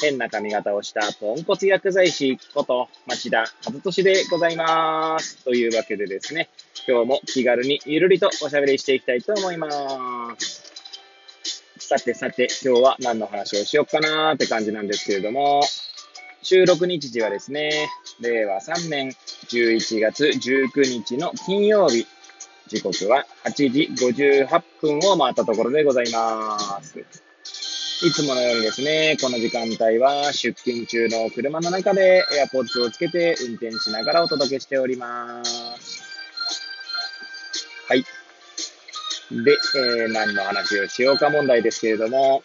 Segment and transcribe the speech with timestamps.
[0.00, 5.44] 変な髪型をしたポンコツ薬剤師こと町田和俊でございます。
[5.44, 6.48] というわけでですね、
[6.86, 10.68] 今日も気軽にゆるりとおしゃべりしていきたいと思います。
[11.78, 15.62] さてさて、今日は何の話をしよっかなーって感じなんですけれども、
[16.42, 17.88] 収録日時はですね、
[18.20, 19.08] 令和3年
[19.48, 22.06] 11月19日の金曜日、
[22.68, 27.27] 時刻は8時58分を回ったところでございます。
[28.00, 36.00] いつものようにですね、この時間帯は出勤中の車の中で AirPods をつけて運転しながらお届けしております。
[37.88, 38.04] はい。
[39.42, 42.44] で、えー、何の話をしようか問題ですけれども、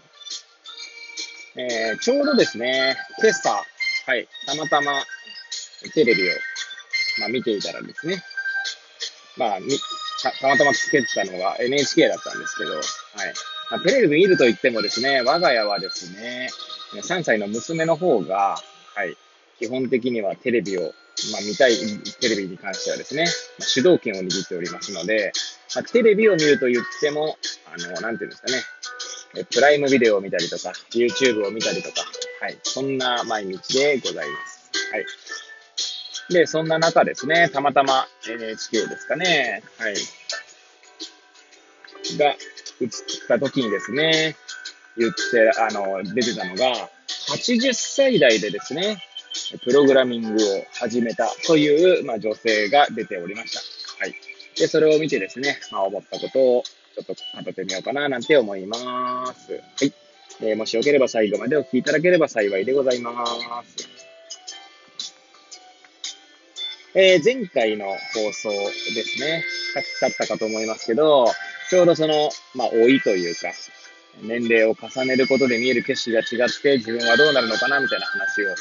[1.56, 5.04] えー、ちょうどですね、今朝、はい、たまたま
[5.94, 6.31] テレビを、
[7.20, 8.24] まあ、見ていたらですね、
[9.38, 9.59] まあ、
[10.40, 12.84] たまたまつけてたのが NHK だったんですけど、はい。
[13.74, 16.48] まあ、テレビ見ると言ってもですね、我が家はですね、
[16.94, 18.56] 3歳の娘の方が、
[18.94, 19.18] はい、
[19.58, 20.82] 基本的にはテレビを、
[21.32, 21.74] まあ、見たい
[22.22, 25.32] テレビに関してはですね、まあ、主導権を握っておりますので、
[25.76, 28.52] まあ、テレビを見ると言っても、あの、なんていうんですか
[29.40, 32.06] ね、プライムビデオを見たりとか、YouTube を見たりとか、
[32.42, 34.72] はい、そんな毎日でございます。
[34.92, 35.06] はい。
[36.30, 39.96] で、そんな中ですね、たまたま NHK ですかね、はい、
[42.20, 42.36] が、
[42.82, 42.90] 映っ
[43.28, 44.36] た時にですね、
[44.98, 46.90] 言って、あの、出てたのが、
[47.30, 48.98] 80歳代でですね、
[49.64, 54.04] プログラミングを始めたという、まあ、女性が出ておりました。
[54.04, 54.16] はい。
[54.58, 56.64] で、それを見てですね、まあ、思ったことを
[56.96, 59.53] ちょっと語ってみようかななんて思います。
[59.53, 59.94] はい。
[60.42, 63.26] えー、もしよければ最後までお聞きいただければ幸いでございま
[63.64, 63.90] す。
[66.96, 68.50] えー、前回の放送
[68.94, 69.44] ですね、
[70.00, 71.26] だったかと思いますけど、
[71.73, 73.47] ちょうどその、まあ、老いというか、
[74.22, 78.56] 年齢を重ねることで見える景色が違って、自分はどうなるのかな、みたいな話を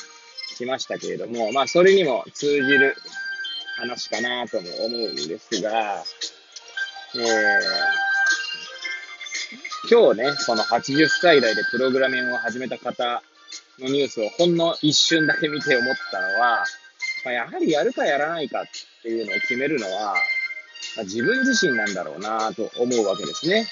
[0.56, 2.96] しましたけれども、まあ、それにも通じる
[3.76, 6.02] 話かなとも思うんですが、
[7.16, 7.22] えー、
[9.90, 13.22] 今日ね、その80歳代でプログラミングを始めた方
[13.78, 16.64] のニュースをほんの一瞬だけ見て思ったのは、
[17.26, 18.64] まあ、やはりやるかやらないかっ
[19.02, 20.14] ていうのを決めるのは、
[20.97, 23.56] まあ、自分自身なんだろうなと思うわけですね。
[23.56, 23.66] はい。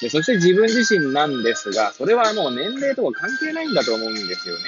[0.00, 4.62] で、そして自分自身なんですが、それはもう年齢とか関係ないんだと思うんですよね。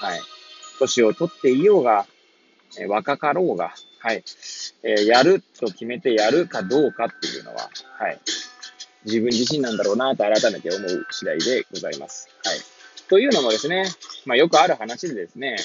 [0.00, 0.20] はい。
[0.78, 2.06] 年を取っていようが、
[2.78, 4.22] え、若かろうが、はい。
[4.84, 7.68] えー、やると決めてやるかどうかっていうのは、
[7.98, 8.20] はい。
[9.04, 12.28] 自分自身なんだろうなと改めて思う次第でございます。
[12.44, 12.58] はい。
[13.08, 13.86] というのもですね、
[14.26, 15.56] まあよくある話でですね、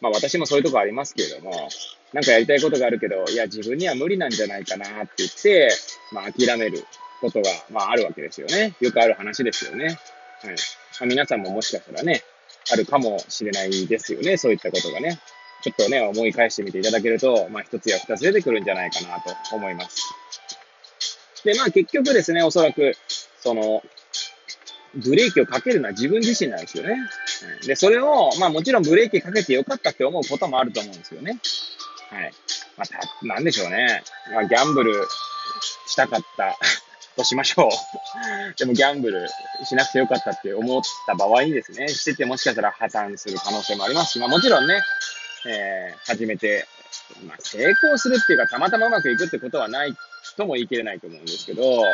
[0.00, 1.68] まあ私もそういうとこありますけれども、
[2.12, 5.70] なんかやりたいことがあるけど、いや自分には無理なんじゃないかなって言って、
[6.12, 6.84] まあ諦める
[7.20, 8.74] ことが、まああるわけですよね。
[8.80, 9.84] よくある話ですよね。
[9.86, 9.94] はい。
[9.94, 9.96] ま
[11.02, 12.22] あ、皆さんももしかしたらね、
[12.72, 14.36] あるかもしれないですよね。
[14.36, 15.20] そういったことがね。
[15.62, 20.14] ちょっとね、思い返してみていただけると、まあ一つや二つ出てくるんじゃないかなと思います。
[21.44, 22.96] で、まあ結局ですね、おそらく、
[23.40, 23.82] その、
[24.94, 26.96] ブレーキをかけるのは自分自身なんですよね。
[27.66, 31.38] で、それを、まあもちろんブレーキかけてよかったって思うこともあると思うんですよね。
[32.10, 32.32] はい。
[32.76, 34.02] また、なんでしょうね。
[34.32, 35.06] まあギャンブル
[35.86, 36.58] したかった
[37.16, 37.70] としましょう。
[38.58, 39.28] でもギャンブル
[39.64, 44.82] しなくてよかったって思った場合にですね、しててもしかしたら破産する可能性もありますし、まあもちろんね、
[45.46, 46.66] えー、始めて、
[47.24, 49.96] まあ成功するっていうかたまたまうまくいくってことはない
[50.36, 51.92] とも言い切れないと思うんですけど、はい。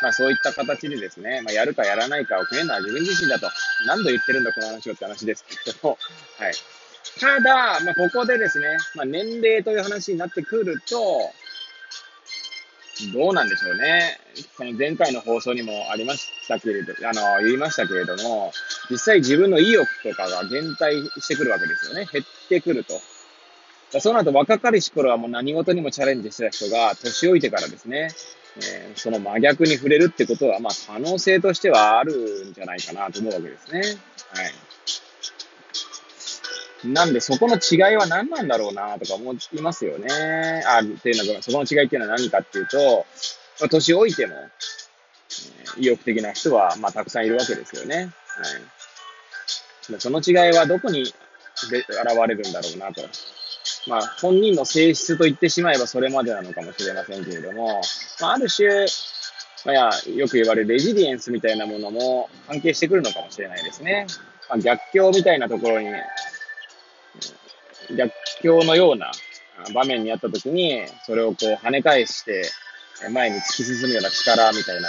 [0.00, 3.50] まあそういった形でですね、まあやるかやらないかを決めるのは自分自身だと。
[3.86, 5.98] 何度言ってるんだこの話をって話ですけども、
[6.38, 6.54] はい。
[7.18, 10.96] ただ、まあここでですね、まあ年齢という話になってくると、
[13.12, 14.18] どうなんでしょうね。
[14.56, 18.52] この前回の放送にもありましたけれど、あの、言いましたけれども、
[18.90, 22.08] 実際自分の意欲とかが減退してくるわけですよね。
[22.12, 23.00] 減ってくると。
[24.00, 28.10] その後若かりし頃はもう何事にもチャレンジしてた人が、年老いてからですね、
[28.56, 33.80] えー、その真逆に触れるってことは、まあ可能性としてはあるんじゃないかなと思うわけですね。
[33.80, 33.88] はい。
[36.84, 40.62] なんで、そこの違いは何なんだろうなとか思いますよね。
[40.66, 43.06] あ、っていうのは、そこの違いっていうのは何かっていうと、
[43.60, 44.34] まあ、年老いても、
[45.76, 47.96] 意欲的な人は、まあ、たくさんいるわけですよね。
[47.96, 48.02] は
[49.96, 50.00] い。
[50.00, 51.04] その違いはどこに
[51.70, 51.88] で現
[52.28, 53.02] れるんだろうなと。
[53.86, 57.80] まあ、本人の性質と言ってしまえばそれまでなのかもしれませんけれども、
[58.20, 58.86] まあ、ある種、
[59.64, 64.06] まあ、やよく言われるレジリエンスみたいなものも関係してくるのかもしれないですね。
[64.48, 65.88] まあ、逆境みたいなところに、
[67.96, 68.12] 逆
[68.42, 69.10] 境のような
[69.74, 72.42] 場面にあったときに、それをこう跳ね返して、
[73.12, 74.88] 前に突き進むような力みたいな、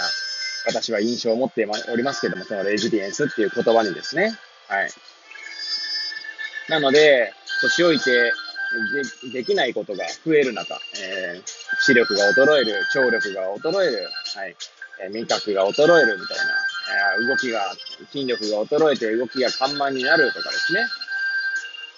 [0.66, 4.36] 私は印象を持っておりますけども、そのレジリエンスっていう言葉にですね。
[4.68, 4.90] はい。
[6.68, 7.32] なので、
[7.62, 8.32] 年老いて
[9.22, 11.42] でできないことが増える中、えー、
[11.80, 14.56] 視力が衰える、聴力が衰える、はい、
[15.02, 16.44] えー、味覚が衰えるみたいな、
[17.20, 17.74] えー、動きが、
[18.12, 20.86] 筋力が衰えて動きが緩慢になるとかですね。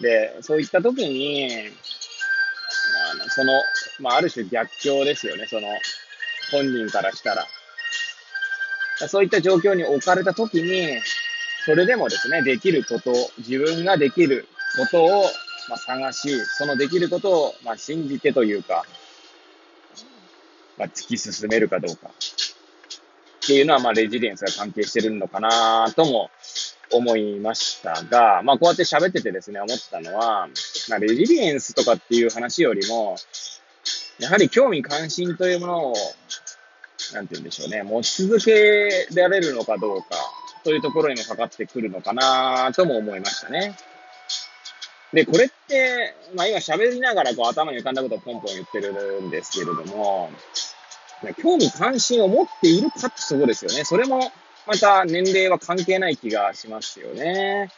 [0.02, 1.70] で、そういった時に、
[3.12, 3.52] あのその、
[4.00, 5.68] まあ、ある種逆境ですよね、その、
[6.50, 7.46] 本人からしたら。
[9.08, 11.00] そういった状況に置かれた時に、
[11.64, 14.46] それでもですね、できること、自分ができる
[14.76, 15.22] ことを、
[15.68, 18.84] まあ、探し、そのできることを、まあ、信じてというか、
[20.76, 22.08] まあ、突き進めるかどうか。
[22.08, 26.30] っていうのは、まあ、レジリエンスが関係してるのかなとも
[26.92, 30.48] 思いましたが、まあ、こうやって喋っててですね、思ったのは、
[30.88, 33.16] まあ、レジリエンスとかっていう話よりも、
[34.18, 35.94] やはり興味関心というものを、
[37.14, 40.06] なんて言うんでしょうね、持ち続けられるのかどうか、
[40.64, 43.76] というところにもかかってくるのかなとも思いましたね。
[45.12, 50.30] で、これって、まあ今喋りながらこう頭に浮かんだことをポンポン言ってるんですけれども、
[51.42, 53.84] 興味関心を持っているかってそこですよね。
[53.84, 54.32] それも
[54.66, 57.68] また年齢は関係ない気がしますよね。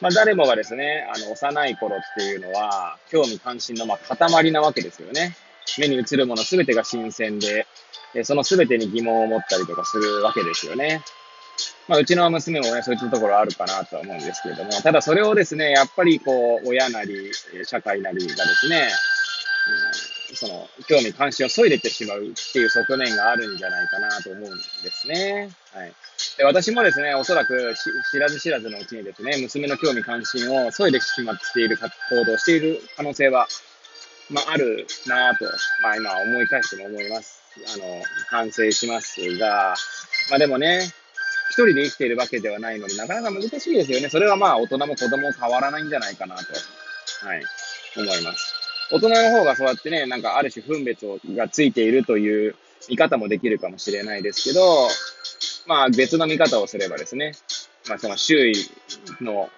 [0.00, 5.36] まあ誰もがですね、あの幼い頃っていうのは興味関心のまあ塊なわけですよね。
[5.78, 7.66] 目に映るもの全てが新鮮で、
[8.24, 11.02] その全てに疑問を持ったりとかするわけですよね。
[11.88, 17.32] まあ、うちの娘もね、そういったところあるかなとは思うんですけれども、ただそれをですね、やっぱりこう、親なり、
[17.64, 18.88] 社会なりがですね、
[19.66, 25.50] うん、その、興味関心を削いでてしまうっていう側面があるんじゃないかなと思うんですね。
[25.74, 25.92] はい。
[26.38, 27.74] で私もですね、おそらく
[28.10, 33.46] 知らず知らずのうちにですね、娘の興味関心を削いでしまっている行動をしている可能性は、
[34.30, 35.44] まあ、あるなぁと、
[35.82, 37.42] まあ今思い返しても思います。
[37.74, 39.74] あの、反省しますが、
[40.30, 40.92] まあでもね、
[41.50, 44.08] 一人で生きているわけではないので、なかなか難しいですよね。
[44.08, 46.42] それはまあ、大人も子供も変わらないんじゃないかなと、
[47.26, 47.42] はい、
[47.96, 48.61] 思います。
[48.92, 52.54] 大人の方がそうやってね、なんかある種分別をがついているという
[52.88, 54.88] 見方もできるかもしれないですけど、
[55.66, 57.32] まあ別の見方をすればですね、
[57.88, 58.54] まあその周囲
[59.20, 59.48] の、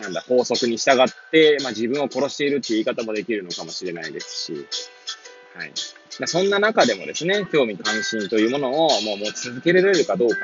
[0.00, 4.66] なんだ、法則に従って、まあ自分を殺しているっていう言い方もできるのかもしれないですし、
[5.56, 5.72] はい。
[6.26, 10.36] そんな中でもですね、興味関心というものをもう持ち続けられるかどうか。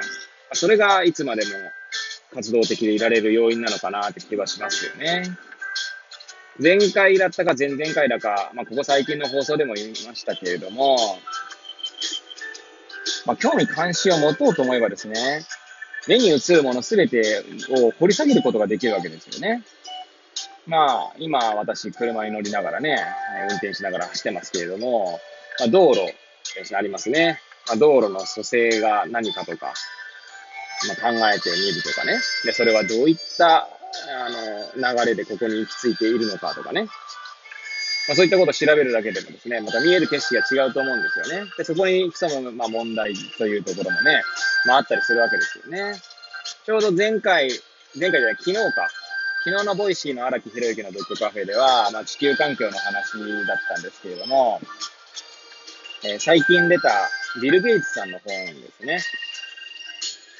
[0.52, 1.50] それがいつまでも
[2.34, 5.25] 活動的でいられる要因なのかなって気はしますよね。
[6.62, 10.96] 前回だったか前々回だか、まあ、ここ最近の放送でも言いましたけれども、
[13.26, 15.46] まあ、興味関心を持とうと思えばですね、
[16.06, 19.62] 目に映るものすべてを掘り下げることができるわけですよね。
[20.66, 22.98] まあ、今私車に乗りながらね、
[23.48, 25.18] 運転しながら走ってますけれども、
[25.58, 26.00] まあ、道路
[26.74, 27.40] ありますね。
[27.68, 29.72] まあ、道路の蘇生が何かとか、
[31.02, 32.18] まあ、考えてみるとかね。
[32.44, 33.68] で、それはどういった、
[34.08, 34.28] あ
[34.76, 36.88] の、流れでここに行き着いているのかとかね。
[38.08, 41.50] まあ、そういったことを調べるだけでもですね、また見える景色が違うと思うんですよね。
[41.56, 44.22] で、そこに潜む、まあ、問題というところもね、
[44.67, 46.00] まあ、あったりするわけですよね。
[46.65, 47.50] ちょうど前回、
[47.98, 48.88] 前回じゃない、昨日か。
[49.44, 54.60] 昨日の Voicy の荒木博行のブックカフェでは、まあ、地球環境の話だったんですけれども、
[56.05, 56.91] えー、最近出た
[57.41, 59.00] ビル・ゲイツさんの本ですね。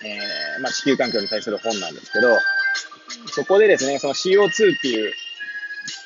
[0.03, 2.39] えー、まあ、地球環境に対する本なんですけど、
[3.27, 5.13] そこでですね、その CO2 っていう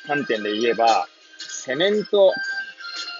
[0.07, 1.07] 観点で言えば、
[1.37, 2.31] セメント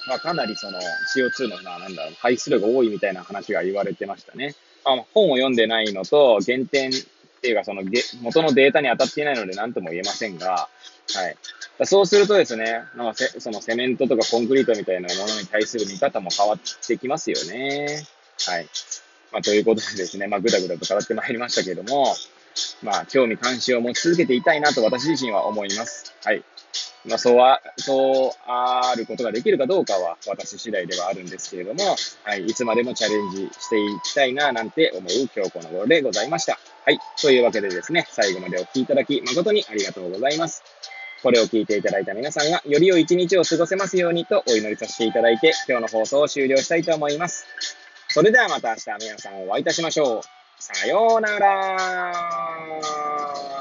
[0.08, 4.56] はかなりその CO2 のなんだろう、排出量が多いみたいな話が言われてましたね。
[4.84, 6.94] あ、本を読んでないのと、減点っ
[7.42, 7.84] ていうかその
[8.22, 10.70] 元のデータに当たっていないので何とも言えませんが、
[11.14, 11.86] はい。
[11.86, 18.06] そうするとですね、なんかそのセメントとかコンクリートみたいなものに対する見方も変わってきますよね。
[18.48, 18.68] はい。
[19.32, 22.16] まあ、ということでですね、まあ、ぐだぐだと語ってまいりましたけれども、
[22.82, 26.14] まあ、興味関心を持ち続けていたいなと私自身は思います。
[26.24, 26.44] はい。
[27.06, 32.46] まあ、そうは、そうあることができるかどうかは私次第ではあるんですけれども、はい。
[32.46, 36.58] いつまでもチャレンジしていきたいな、なんて思う今日この頃でございました。
[36.86, 37.00] はい。
[37.22, 40.64] というわけでですね、最後までお聴きいただき誠にありがとうございます。
[41.22, 47.46] これを聞いていただいた皆さんがより良い一日を過ごせますようにとお祈りさせていただいて、今日の放送を終了したいと思います。
[48.10, 50.35] それではまた明日皆さんお会いいたしましょう。
[50.60, 53.55] さようなら。